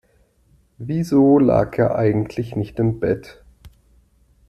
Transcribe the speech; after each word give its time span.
Wieso 0.79 1.37
lag 1.37 1.77
er 1.77 1.93
eigentlich 1.93 2.55
nicht 2.55 2.79
im 2.79 2.99
Bett? 2.99 3.43